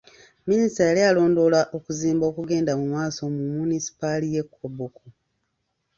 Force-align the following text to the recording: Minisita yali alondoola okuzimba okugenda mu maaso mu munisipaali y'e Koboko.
Minisita 0.47 0.81
yali 0.89 1.01
alondoola 1.09 1.59
okuzimba 1.77 2.23
okugenda 2.31 2.71
mu 2.79 2.85
maaso 2.93 3.21
mu 3.35 3.43
munisipaali 3.55 4.25
y'e 4.33 4.43
Koboko. 4.55 5.03